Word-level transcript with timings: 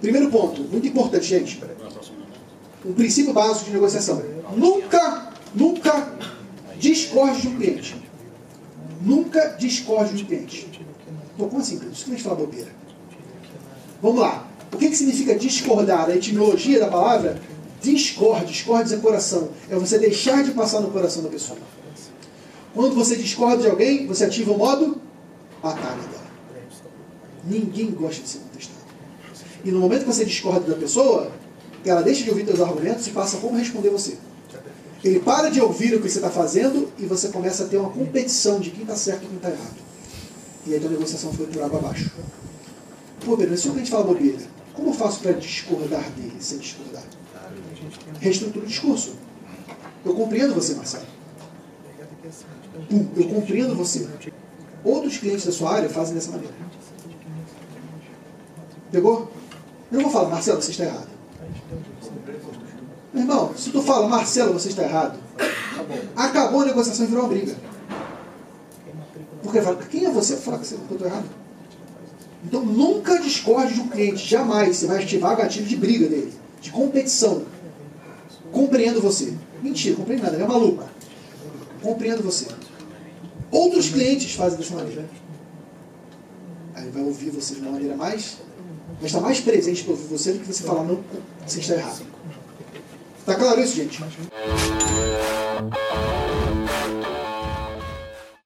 Primeiro 0.00 0.30
ponto, 0.30 0.62
muito 0.62 0.86
importante, 0.86 1.26
gente. 1.26 1.60
Um 2.84 2.92
princípio 2.92 3.32
básico 3.32 3.66
de 3.66 3.72
negociação. 3.72 4.22
Nunca, 4.56 5.32
nunca 5.54 6.12
discorde 6.78 7.42
de 7.42 7.48
um 7.48 7.56
cliente. 7.56 7.96
Nunca 9.00 9.56
discorde 9.58 10.14
de 10.14 10.22
um 10.22 10.26
cliente. 10.26 10.68
Pô, 11.36 11.46
como 11.46 11.60
assim? 11.60 11.80
Isso 11.92 12.04
que 12.04 12.10
a 12.10 12.14
gente 12.14 12.22
fala 12.22 12.36
bobeira. 12.36 12.70
Vamos 14.00 14.20
lá. 14.20 14.46
O 14.72 14.76
que, 14.76 14.88
que 14.88 14.96
significa 14.96 15.34
discordar? 15.34 16.08
A 16.08 16.16
etimologia 16.16 16.78
da 16.78 16.88
palavra 16.88 17.40
discorde. 17.82 18.52
Discorde 18.52 18.94
é 18.94 18.98
coração. 18.98 19.48
É 19.68 19.76
você 19.76 19.98
deixar 19.98 20.44
de 20.44 20.52
passar 20.52 20.80
no 20.80 20.90
coração 20.90 21.22
da 21.22 21.28
pessoa. 21.28 21.58
Quando 22.74 22.94
você 22.94 23.16
discorda 23.16 23.62
de 23.62 23.68
alguém, 23.68 24.06
você 24.06 24.24
ativa 24.24 24.52
o 24.52 24.58
modo 24.58 25.00
batalha 25.62 25.96
dela. 25.96 26.28
Ninguém 27.44 27.90
gosta 27.90 28.22
de 28.22 28.28
ser 28.28 28.38
contestado. 28.38 28.77
E 29.68 29.70
no 29.70 29.80
momento 29.80 30.00
que 30.00 30.06
você 30.06 30.24
discorda 30.24 30.60
da 30.60 30.80
pessoa, 30.80 31.30
ela 31.84 32.00
deixa 32.00 32.24
de 32.24 32.30
ouvir 32.30 32.46
seus 32.46 32.58
argumentos 32.58 33.06
e 33.06 33.10
passa 33.10 33.36
a 33.36 33.40
como 33.40 33.58
responder 33.58 33.90
você. 33.90 34.16
Ele 35.04 35.20
para 35.20 35.50
de 35.50 35.60
ouvir 35.60 35.94
o 35.94 36.00
que 36.00 36.08
você 36.08 36.16
está 36.16 36.30
fazendo 36.30 36.90
e 36.98 37.04
você 37.04 37.28
começa 37.28 37.64
a 37.64 37.68
ter 37.68 37.76
uma 37.76 37.90
competição 37.90 38.60
de 38.60 38.70
quem 38.70 38.80
está 38.80 38.96
certo 38.96 39.24
e 39.24 39.26
quem 39.26 39.36
está 39.36 39.50
errado. 39.50 39.76
E 40.66 40.72
aí 40.72 40.82
a 40.82 40.88
negociação 40.88 41.34
foi 41.34 41.48
por 41.48 41.62
água 41.62 41.80
abaixo. 41.80 42.10
Pô, 43.22 43.36
Pedro, 43.36 43.58
se 43.58 43.68
o 43.68 43.72
cliente 43.72 43.90
fala 43.90 44.04
bobeira, 44.04 44.38
como 44.72 44.88
eu 44.88 44.94
faço 44.94 45.20
para 45.20 45.32
discordar 45.32 46.10
dele 46.12 46.36
sem 46.40 46.56
discordar? 46.56 47.04
Reestrutura 48.20 48.64
o 48.64 48.68
discurso. 48.68 49.16
Eu 50.02 50.14
compreendo 50.14 50.54
você, 50.54 50.72
Marcelo. 50.76 51.04
Pum, 52.88 53.06
eu 53.14 53.28
compreendo 53.28 53.74
você. 53.74 54.08
Outros 54.82 55.18
clientes 55.18 55.44
da 55.44 55.52
sua 55.52 55.74
área 55.74 55.90
fazem 55.90 56.14
dessa 56.14 56.30
maneira. 56.30 56.54
Pegou? 58.90 59.30
Eu 59.90 59.96
não 59.96 60.02
vou 60.02 60.12
falar, 60.12 60.28
Marcelo, 60.28 60.60
você 60.60 60.70
está 60.70 60.84
errado. 60.84 61.08
Meu 63.12 63.22
irmão, 63.22 63.54
se 63.56 63.70
tu 63.70 63.82
fala, 63.82 64.06
Marcelo, 64.06 64.52
você 64.52 64.68
está 64.68 64.82
errado, 64.82 65.18
acabou 66.14 66.60
a 66.60 66.66
negociação 66.66 67.06
e 67.06 67.08
virou 67.08 67.24
uma 67.24 67.30
briga. 67.30 67.56
Porque 69.42 69.62
fala, 69.62 69.76
quem 69.76 70.04
é 70.04 70.10
você 70.10 70.34
para 70.34 70.42
falar 70.42 70.58
que 70.58 70.72
eu 70.72 70.78
estou 70.78 71.06
errado? 71.06 71.28
Então 72.44 72.64
nunca 72.64 73.18
discorde 73.18 73.74
de 73.74 73.80
um 73.80 73.88
cliente, 73.88 74.26
jamais. 74.26 74.76
Você 74.76 74.86
vai 74.86 75.02
ativar 75.02 75.36
gatilho 75.36 75.66
de 75.66 75.76
briga 75.76 76.06
dele, 76.06 76.32
de 76.60 76.70
competição. 76.70 77.44
Compreendo 78.52 79.00
você. 79.00 79.34
Mentira, 79.62 79.96
compreendo 79.96 80.22
nada, 80.22 80.36
é 80.36 80.46
maluco. 80.46 80.84
Compreendo 81.82 82.22
você. 82.22 82.46
Outros 83.50 83.88
clientes 83.88 84.34
fazem 84.34 84.58
dessa 84.58 84.74
maneira. 84.74 85.08
Aí 86.74 86.90
vai 86.90 87.02
ouvir 87.02 87.30
você 87.30 87.54
de 87.54 87.60
uma 87.62 87.72
maneira 87.72 87.96
mais. 87.96 88.36
Vai 89.00 89.06
estar 89.06 89.20
mais 89.20 89.40
presente 89.40 89.84
para 89.84 89.92
ouvir 89.92 90.06
você 90.06 90.32
do 90.32 90.40
que 90.40 90.46
você 90.46 90.64
falar, 90.64 90.84
não, 90.84 91.00
você 91.46 91.60
está 91.60 91.74
errado. 91.74 92.02
Tá 93.24 93.34
claro 93.34 93.60
isso, 93.60 93.76
gente? 93.76 94.02